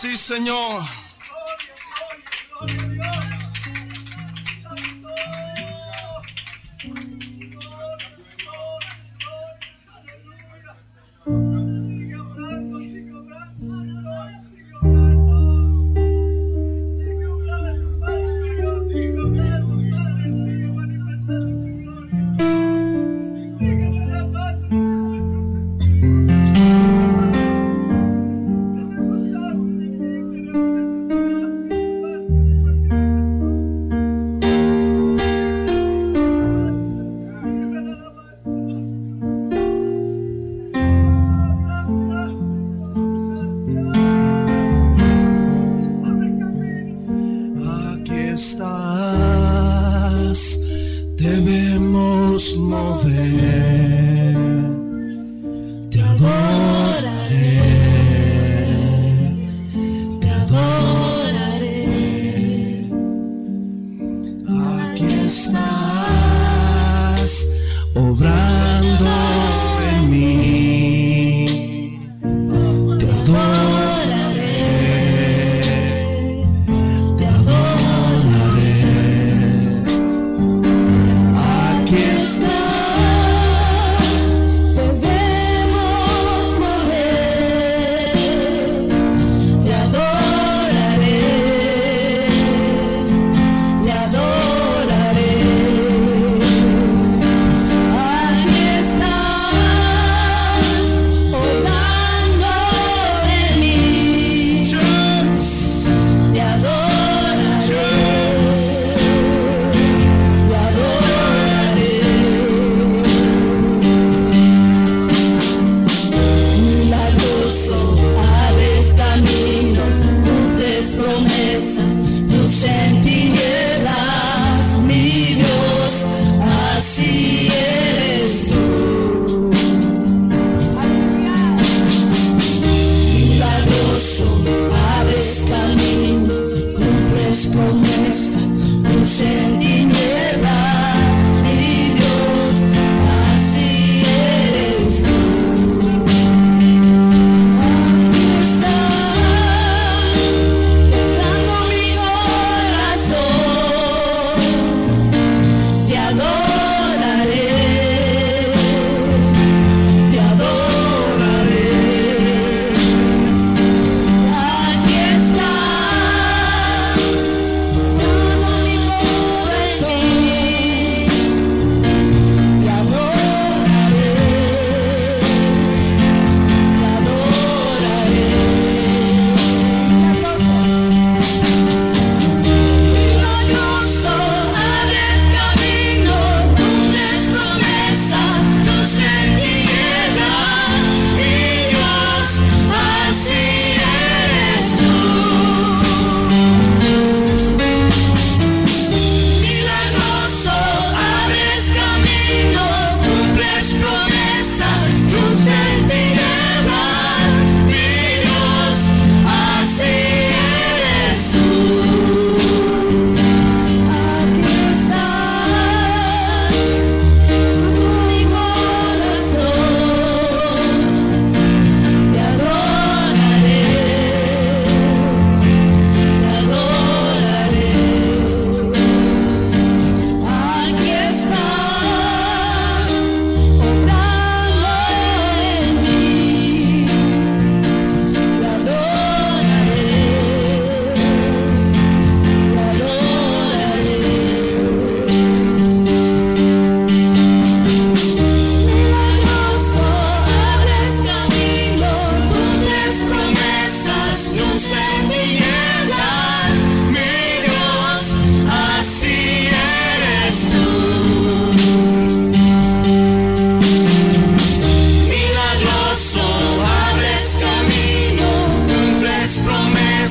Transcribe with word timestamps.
Sí, 0.00 0.16
Señor. 0.16 1.07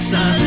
Promesas, 0.10 0.47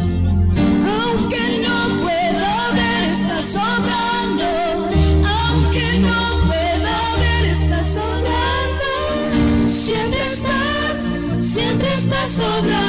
Estás 12.41 12.80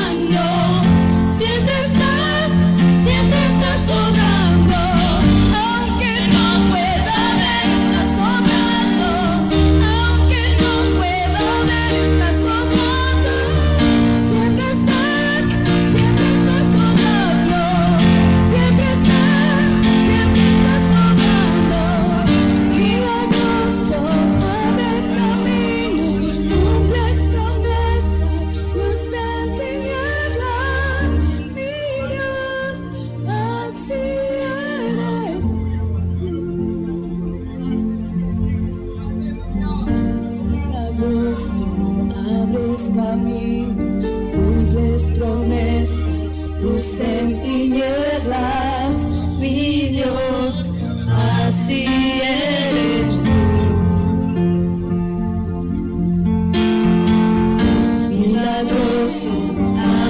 Milagroso, 59.03 59.35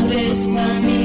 abres 0.02 0.50
caminos, 0.54 1.01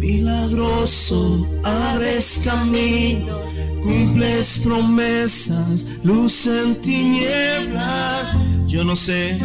Milagroso, 0.00 1.46
abres 1.62 2.42
camino, 2.44 3.38
cumples 3.80 4.62
promesas, 4.64 5.86
luz 6.02 6.46
en 6.46 6.80
tinieblas. 6.80 8.36
Yo 8.66 8.82
no 8.82 8.96
sé 8.96 9.38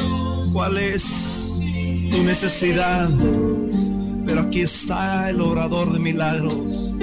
cuál 0.52 0.78
es 0.78 1.62
tu 2.10 2.24
necesidad, 2.24 3.08
pero 4.26 4.42
aquí 4.42 4.62
está 4.62 5.30
el 5.30 5.40
orador 5.42 5.94
de 5.94 6.00
milagros. 6.00 6.94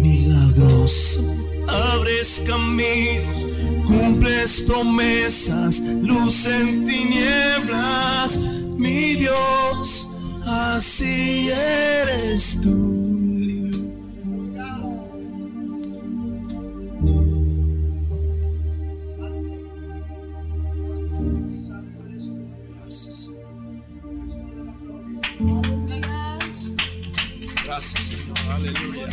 Milagroso, 0.00 1.34
Abres 1.68 2.44
caminos, 2.46 3.46
cumples 3.86 4.64
promesas, 4.66 5.80
luz 5.80 6.46
en 6.46 6.84
tinieblas, 6.84 8.38
mi 8.76 9.14
Dios, 9.16 10.13
así 10.46 11.50
eres 11.50 12.60
tú. 12.62 12.94
Gracias. 25.88 26.72
Gracias, 27.64 28.02
Señor. 28.04 28.38
Aleluya. 28.50 29.08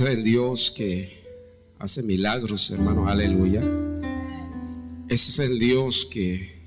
Ese 0.00 0.12
es 0.12 0.16
el 0.16 0.24
Dios 0.24 0.70
que 0.70 1.12
hace 1.78 2.02
milagros, 2.02 2.70
hermanos. 2.70 3.06
Aleluya. 3.06 3.60
Ese 5.10 5.30
es 5.30 5.38
el 5.40 5.58
Dios 5.58 6.06
que, 6.10 6.58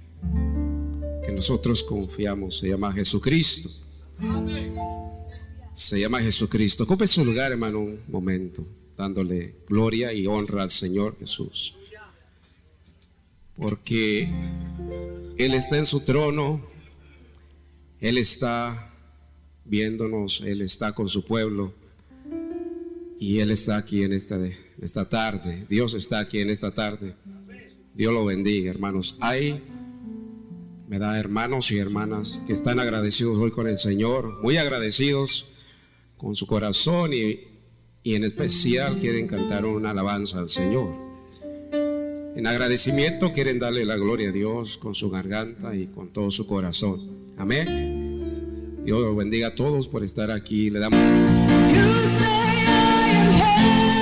que 1.26 1.32
nosotros 1.32 1.82
confiamos. 1.82 2.60
Se 2.60 2.70
llama 2.70 2.94
Jesucristo. 2.94 3.72
Se 5.74 6.00
llama 6.00 6.22
Jesucristo. 6.22 6.84
Ocupe 6.84 7.08
su 7.08 7.26
lugar, 7.26 7.52
hermano, 7.52 7.80
un 7.80 8.02
momento, 8.08 8.68
dándole 8.96 9.56
gloria 9.68 10.14
y 10.14 10.28
honra 10.28 10.62
al 10.62 10.70
Señor 10.70 11.18
Jesús. 11.18 11.74
Porque 13.58 14.32
Él 15.40 15.56
está 15.56 15.78
en 15.78 15.86
su 15.86 16.02
trono. 16.02 16.62
Él 18.00 18.20
está 18.20 18.94
viéndonos, 19.66 20.42
Él 20.42 20.62
está 20.62 20.94
con 20.94 21.08
su 21.08 21.26
pueblo 21.26 21.74
y 23.20 23.40
Él 23.40 23.52
está 23.52 23.78
aquí 23.78 24.04
en 24.04 24.14
esta, 24.14 24.40
esta 24.82 25.08
tarde. 25.08 25.66
Dios 25.70 25.94
está 25.94 26.20
aquí 26.20 26.40
en 26.40 26.50
esta 26.50 26.72
tarde. 26.72 27.16
Dios 27.94 28.14
lo 28.14 28.26
bendiga, 28.26 28.72
hermanos. 28.72 29.18
Hay, 29.22 29.62
me 30.88 31.00
da 31.00 31.18
hermanos 31.20 31.72
y 31.72 31.78
hermanas 31.78 32.42
que 32.48 32.54
están 32.54 32.80
agradecidos 32.80 33.38
hoy 33.38 33.52
con 33.52 33.68
el 33.68 33.78
Señor, 33.78 34.42
muy 34.42 34.58
agradecidos 34.58 35.52
con 36.18 36.36
su 36.36 36.48
corazón 36.48 37.14
y, 37.14 37.40
y 38.04 38.16
en 38.16 38.24
especial 38.24 39.00
quieren 39.00 39.28
cantar 39.28 39.66
una 39.66 39.92
alabanza 39.92 40.40
al 40.40 40.50
Señor. 40.50 41.04
En 42.36 42.48
agradecimiento 42.48 43.32
quieren 43.32 43.60
darle 43.60 43.86
la 43.86 43.96
gloria 43.96 44.30
a 44.30 44.32
Dios 44.32 44.80
con 44.80 44.96
su 44.96 45.12
garganta 45.12 45.76
y 45.76 45.88
con 45.88 46.12
todo 46.12 46.32
su 46.32 46.48
corazón. 46.48 47.00
Amén. 47.38 48.82
Dios 48.84 49.00
los 49.00 49.16
bendiga 49.16 49.50
a 49.50 49.56
todos 49.56 49.88
por 49.88 50.04
estar 50.04 50.32
aquí. 50.32 50.70
Le 50.70 50.80
damos. 50.80 51.00
hey. 53.32 53.93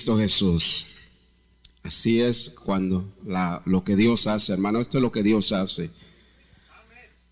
Cristo 0.00 0.16
Jesús. 0.16 0.84
Así 1.82 2.22
es 2.22 2.54
cuando 2.64 3.04
la- 3.26 3.60
lo 3.66 3.84
que 3.84 3.96
Dios 3.96 4.26
hace, 4.26 4.54
hermano. 4.54 4.80
Esto 4.80 4.96
es 4.96 5.02
lo 5.02 5.12
que 5.12 5.22
Dios 5.22 5.52
hace. 5.52 5.90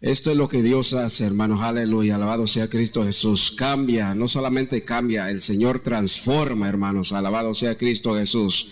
Esto 0.03 0.31
es 0.31 0.37
lo 0.37 0.51
que 0.51 0.61
Dios 0.63 0.93
hace, 0.93 1.25
hermanos. 1.25 1.63
Aleluya. 1.63 2.17
Alabado 2.17 2.47
sea 2.47 2.69
Cristo 2.69 3.03
Jesús. 3.05 3.53
Cambia, 3.57 4.15
no 4.15 4.29
solamente 4.29 4.85
cambia, 4.85 5.31
el 5.31 5.41
Señor 5.41 5.81
transforma, 5.81 6.69
hermanos. 6.69 7.13
Alabado 7.13 7.55
sea 7.55 7.79
Cristo 7.79 8.15
Jesús. 8.15 8.69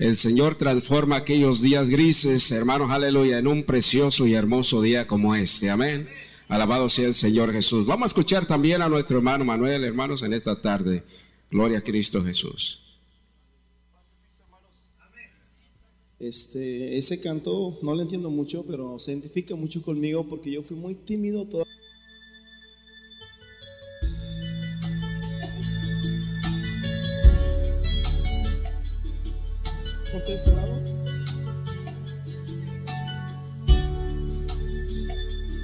El 0.00 0.16
Señor 0.16 0.56
transforma 0.56 1.14
aquellos 1.14 1.62
días 1.62 1.88
grises, 1.88 2.50
hermanos, 2.50 2.90
aleluya, 2.90 3.38
en 3.38 3.46
un 3.46 3.62
precioso 3.62 4.26
y 4.26 4.34
hermoso 4.34 4.82
día 4.82 5.06
como 5.06 5.36
este. 5.36 5.70
Amén. 5.70 6.08
Alabado 6.48 6.88
sea 6.88 7.06
el 7.06 7.14
Señor 7.14 7.52
Jesús. 7.52 7.86
Vamos 7.86 8.06
a 8.06 8.08
escuchar 8.08 8.46
también 8.46 8.82
a 8.82 8.88
nuestro 8.88 9.18
hermano 9.18 9.44
Manuel, 9.44 9.84
hermanos, 9.84 10.24
en 10.24 10.32
esta 10.32 10.60
tarde. 10.60 11.04
Gloria 11.52 11.78
a 11.78 11.82
Cristo 11.82 12.24
Jesús. 12.24 12.82
Este, 16.20 16.98
ese 16.98 17.20
canto 17.20 17.78
no 17.82 17.94
lo 17.94 18.02
entiendo 18.02 18.28
mucho, 18.28 18.64
pero 18.66 18.98
se 18.98 19.12
identifica 19.12 19.54
mucho 19.54 19.82
conmigo 19.82 20.26
porque 20.26 20.50
yo 20.50 20.62
fui 20.62 20.76
muy 20.76 20.96
tímido 20.96 21.46
toda. 21.46 21.64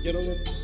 Quiero 0.02 0.18
ver. 0.20 0.63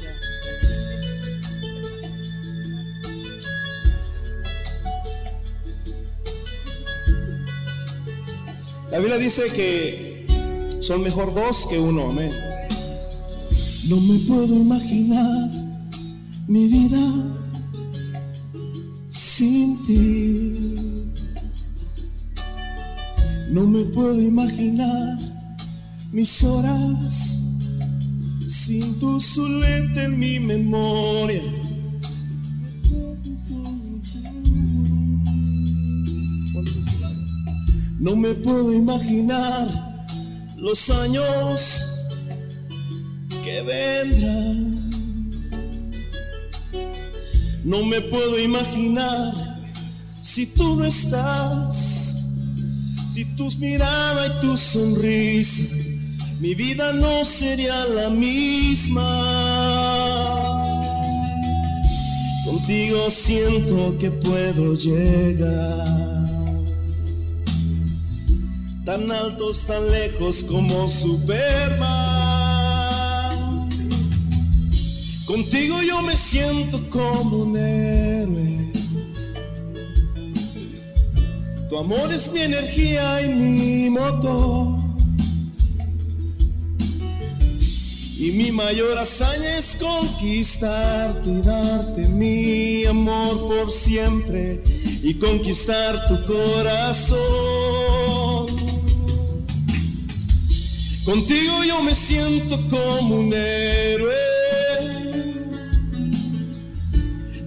La 8.90 8.98
Biblia 8.98 9.18
dice 9.18 9.44
que 9.54 10.26
son 10.80 11.02
mejor 11.02 11.32
dos 11.32 11.68
que 11.70 11.78
uno, 11.78 12.10
amén. 12.10 12.32
No 13.88 14.00
me 14.00 14.18
puedo 14.20 14.52
imaginar 14.52 15.50
mi 16.48 16.66
vida 16.66 16.98
sin 19.08 19.86
ti. 19.86 20.74
No 23.50 23.64
me 23.64 23.84
puedo 23.84 24.20
imaginar 24.20 25.18
mis 26.10 26.42
horas 26.42 27.40
sin 28.48 28.98
tu 28.98 29.20
silueta 29.20 30.04
en 30.04 30.18
mi 30.18 30.40
memoria. 30.40 31.42
No 38.00 38.16
me 38.16 38.32
puedo 38.32 38.72
imaginar 38.72 39.68
los 40.56 40.88
años 40.88 42.16
que 43.44 43.60
vendrán. 43.60 44.90
No 47.62 47.84
me 47.84 48.00
puedo 48.00 48.40
imaginar 48.40 49.34
si 50.18 50.46
tú 50.54 50.76
no 50.76 50.86
estás, 50.86 52.24
si 53.10 53.26
tus 53.36 53.58
miradas 53.58 54.30
y 54.30 54.40
tu 54.40 54.56
sonrisa, 54.56 55.76
mi 56.40 56.54
vida 56.54 56.94
no 56.94 57.22
sería 57.22 57.84
la 57.84 58.08
misma. 58.08 59.02
Contigo 62.46 63.10
siento 63.10 63.98
que 63.98 64.10
puedo 64.10 64.74
llegar 64.74 66.39
tan 68.84 69.10
altos, 69.10 69.66
tan 69.66 69.90
lejos 69.90 70.44
como 70.44 70.88
Superman. 70.88 71.90
Contigo 75.26 75.82
yo 75.82 76.02
me 76.02 76.16
siento 76.16 76.80
como 76.90 77.44
un 77.44 77.56
héroe. 77.56 78.72
Tu 81.68 81.78
amor 81.78 82.12
es 82.12 82.32
mi 82.32 82.40
energía 82.40 83.22
y 83.22 83.28
mi 83.28 83.90
motor. 83.90 84.80
Y 88.18 88.32
mi 88.32 88.50
mayor 88.52 88.98
hazaña 88.98 89.56
es 89.56 89.76
conquistarte 89.80 91.30
y 91.30 91.40
darte 91.40 92.08
mi 92.08 92.84
amor 92.84 93.48
por 93.48 93.70
siempre 93.70 94.62
y 95.02 95.14
conquistar 95.14 96.06
tu 96.08 96.26
corazón. 96.26 97.69
Contigo 101.04 101.64
yo 101.66 101.82
me 101.82 101.94
siento 101.94 102.60
como 102.68 103.16
un 103.16 103.32
héroe. 103.32 104.14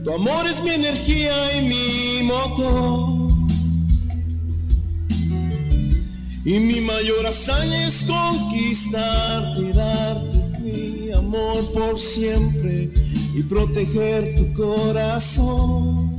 Tu 0.04 0.12
amor 0.12 0.48
es 0.48 0.64
mi 0.64 0.72
energía 0.72 1.58
y 1.58 1.62
mi 1.68 2.28
motor. 2.28 3.24
Y 6.46 6.60
mi 6.60 6.82
mayor 6.82 7.26
hazaña 7.26 7.88
es 7.88 8.04
conquistarte 8.04 9.62
y 9.62 9.72
darte 9.72 10.60
mi 10.60 11.12
amor 11.12 11.64
por 11.74 11.98
siempre 11.98 12.92
y 13.36 13.44
proteger 13.44 14.36
tu 14.36 14.52
corazón. 14.54 16.13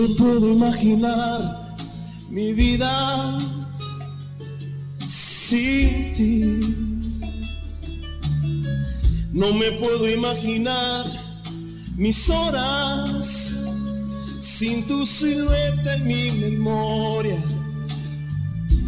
Me 0.00 0.08
puedo 0.14 0.48
imaginar 0.48 1.76
mi 2.30 2.54
vida 2.54 3.38
sin 5.06 6.12
ti. 6.14 6.60
No 9.32 9.52
me 9.52 9.70
puedo 9.72 10.10
imaginar 10.10 11.04
mis 11.96 12.30
horas 12.30 13.58
sin 14.38 14.86
tu 14.86 15.04
silueta 15.04 15.94
en 15.96 16.06
mi 16.06 16.30
memoria. 16.30 17.38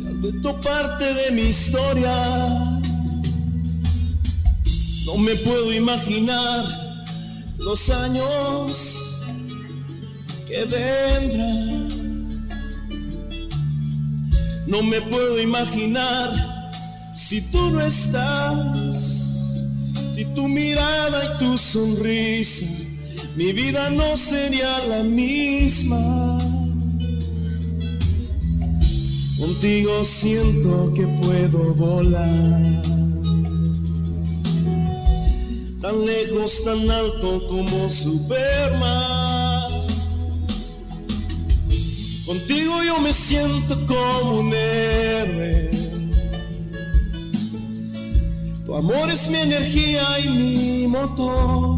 Tal 0.05 0.17
vez 0.17 0.41
tu 0.41 0.61
parte 0.63 1.13
de 1.13 1.31
mi 1.33 1.43
historia. 1.43 2.17
No 5.05 5.19
me 5.19 5.35
puedo 5.37 5.75
imaginar 5.75 6.65
los 7.59 7.91
años 7.91 9.02
que 10.53 10.65
vendrán. 10.67 11.89
No 14.67 14.83
me 14.83 15.01
puedo 15.01 15.41
imaginar 15.41 16.31
si 17.15 17.41
tú 17.51 17.71
no 17.71 17.81
estás, 17.81 19.67
si 20.13 20.25
tu 20.35 20.49
mirada 20.49 21.19
y 21.25 21.39
tu 21.39 21.57
sonrisa, 21.57 22.67
mi 23.37 23.53
vida 23.53 23.91
no 23.91 24.17
sería 24.17 24.79
la 24.89 25.03
misma. 25.03 26.39
Contigo 29.39 30.05
siento 30.05 30.93
que 30.95 31.07
puedo 31.23 31.75
volar 31.75 32.83
tan 35.81 36.07
lejos, 36.07 36.63
tan 36.65 36.91
alto 36.91 37.43
como 37.49 37.89
Superman. 37.89 39.42
Contigo 42.33 42.83
yo 42.83 42.99
me 43.01 43.13
siento 43.13 43.77
como 43.85 44.41
un 44.41 44.55
héroe. 44.55 45.71
Tu 48.65 48.75
amor 48.75 49.11
es 49.11 49.29
mi 49.29 49.37
energía 49.37 50.03
y 50.21 50.29
mi 50.31 50.89
motor. 50.89 51.77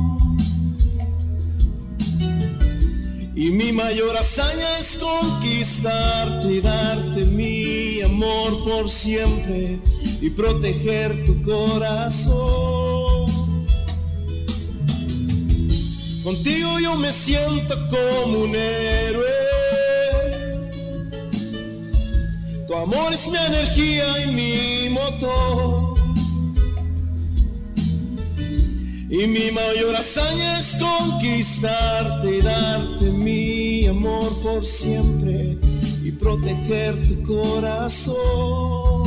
Y 3.34 3.50
mi 3.50 3.72
mayor 3.72 4.16
hazaña 4.16 4.78
es 4.78 4.98
conquistarte 4.98 6.52
y 6.52 6.60
darte 6.60 7.24
mi 7.24 8.00
amor 8.02 8.62
por 8.62 8.88
siempre 8.88 9.80
y 10.20 10.30
proteger 10.30 11.24
tu 11.24 11.42
corazón. 11.42 13.28
Contigo 16.22 16.78
yo 16.78 16.94
me 16.94 17.10
siento 17.10 17.74
como 17.88 18.44
un 18.44 18.54
héroe. 18.54 19.43
Amor 22.82 23.12
es 23.14 23.28
mi 23.28 23.38
energía 23.38 24.04
y 24.24 24.26
mi 24.32 24.90
motor. 24.90 25.94
Y 29.08 29.26
mi 29.28 29.50
mayor 29.52 29.94
hazaña 29.96 30.58
es 30.58 30.76
conquistarte 30.80 32.38
y 32.38 32.40
darte 32.42 33.04
mi 33.10 33.86
amor 33.86 34.28
por 34.42 34.66
siempre 34.66 35.56
y 36.02 36.10
proteger 36.12 37.06
tu 37.06 37.22
corazón. 37.22 39.03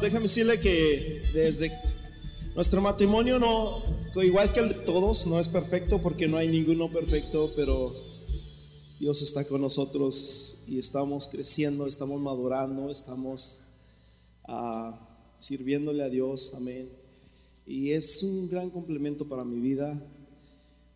Déjame 0.00 0.22
decirle 0.22 0.58
que 0.58 1.22
desde 1.34 1.70
nuestro 2.54 2.80
matrimonio 2.80 3.38
no, 3.38 3.82
igual 4.22 4.50
que 4.50 4.60
el 4.60 4.70
de 4.70 4.74
todos, 4.76 5.26
no 5.26 5.38
es 5.38 5.48
perfecto 5.48 6.00
porque 6.00 6.26
no 6.26 6.38
hay 6.38 6.48
ninguno 6.48 6.90
perfecto, 6.90 7.50
pero 7.54 7.92
Dios 8.98 9.20
está 9.20 9.44
con 9.44 9.60
nosotros 9.60 10.64
y 10.68 10.78
estamos 10.78 11.28
creciendo, 11.28 11.86
estamos 11.86 12.18
madurando, 12.18 12.90
estamos 12.90 13.64
ah, 14.48 14.98
sirviéndole 15.38 16.02
a 16.02 16.08
Dios, 16.08 16.54
amén. 16.54 16.88
Y 17.66 17.90
es 17.90 18.22
un 18.22 18.48
gran 18.48 18.70
complemento 18.70 19.28
para 19.28 19.44
mi 19.44 19.60
vida. 19.60 20.02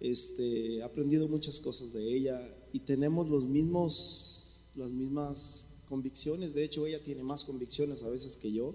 Este, 0.01 0.77
he 0.77 0.83
aprendido 0.83 1.29
muchas 1.29 1.61
cosas 1.61 1.93
de 1.93 2.11
ella 2.11 2.41
y 2.73 2.79
tenemos 2.81 3.29
los 3.29 3.45
mismos, 3.45 4.71
las 4.77 4.89
mismas 4.89 5.84
convicciones. 5.85 6.55
De 6.55 6.65
hecho, 6.65 6.87
ella 6.87 7.03
tiene 7.03 7.23
más 7.23 7.45
convicciones 7.45 8.03
a 8.03 8.09
veces 8.09 8.37
que 8.37 8.53
yo. 8.53 8.75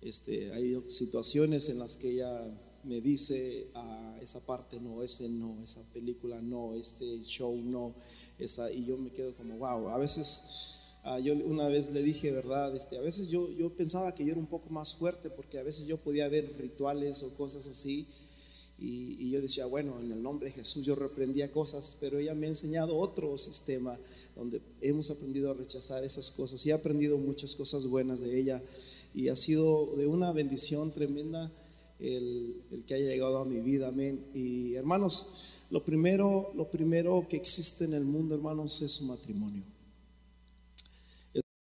Este, 0.00 0.52
hay 0.52 0.80
situaciones 0.90 1.68
en 1.68 1.78
las 1.78 1.96
que 1.96 2.10
ella 2.12 2.46
me 2.84 3.00
dice, 3.00 3.68
ah, 3.74 4.16
esa 4.22 4.44
parte 4.46 4.80
no, 4.80 5.02
ese 5.02 5.28
no, 5.28 5.60
esa 5.62 5.82
película 5.92 6.40
no, 6.40 6.74
este 6.74 7.22
show 7.22 7.56
no, 7.56 7.94
esa, 8.38 8.70
y 8.70 8.84
yo 8.84 8.96
me 8.96 9.10
quedo 9.10 9.34
como, 9.34 9.58
wow, 9.58 9.88
a 9.88 9.98
veces, 9.98 10.94
ah, 11.02 11.18
yo 11.18 11.34
una 11.34 11.68
vez 11.68 11.90
le 11.90 12.02
dije, 12.02 12.30
¿verdad? 12.30 12.74
Este, 12.76 12.96
a 12.96 13.00
veces 13.00 13.28
yo, 13.28 13.50
yo 13.50 13.70
pensaba 13.74 14.14
que 14.14 14.24
yo 14.24 14.32
era 14.32 14.40
un 14.40 14.46
poco 14.46 14.70
más 14.70 14.94
fuerte 14.94 15.30
porque 15.30 15.58
a 15.58 15.62
veces 15.62 15.86
yo 15.86 15.96
podía 15.96 16.28
ver 16.28 16.50
rituales 16.58 17.22
o 17.22 17.34
cosas 17.34 17.66
así. 17.66 18.06
Y, 18.80 19.16
y 19.18 19.30
yo 19.30 19.40
decía, 19.40 19.66
bueno, 19.66 19.98
en 20.00 20.12
el 20.12 20.22
nombre 20.22 20.46
de 20.46 20.54
Jesús 20.54 20.86
yo 20.86 20.94
reprendía 20.94 21.50
cosas, 21.50 21.98
pero 22.00 22.18
ella 22.18 22.34
me 22.34 22.46
ha 22.46 22.50
enseñado 22.50 22.96
otro 22.96 23.36
sistema 23.36 23.98
donde 24.38 24.62
hemos 24.80 25.10
aprendido 25.10 25.50
a 25.50 25.54
rechazar 25.54 26.04
esas 26.04 26.30
cosas 26.30 26.64
y 26.64 26.70
he 26.70 26.72
aprendido 26.72 27.18
muchas 27.18 27.56
cosas 27.56 27.86
buenas 27.86 28.20
de 28.20 28.38
ella 28.38 28.62
y 29.12 29.28
ha 29.28 29.36
sido 29.36 29.96
de 29.96 30.06
una 30.06 30.32
bendición 30.32 30.92
tremenda 30.92 31.50
el, 31.98 32.62
el 32.70 32.84
que 32.84 32.94
haya 32.94 33.06
llegado 33.06 33.38
a 33.38 33.44
mi 33.44 33.60
vida, 33.60 33.88
amén. 33.88 34.24
Y 34.32 34.74
hermanos, 34.74 35.64
lo 35.70 35.84
primero, 35.84 36.52
lo 36.54 36.70
primero 36.70 37.26
que 37.28 37.36
existe 37.36 37.84
en 37.84 37.94
el 37.94 38.04
mundo, 38.04 38.36
hermanos, 38.36 38.80
es 38.80 38.92
su 38.92 39.06
matrimonio. 39.06 39.64